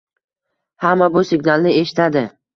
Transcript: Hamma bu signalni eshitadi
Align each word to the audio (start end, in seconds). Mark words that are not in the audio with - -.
Hamma 0.85 1.11
bu 1.19 1.23
signalni 1.33 1.77
eshitadi 1.85 2.27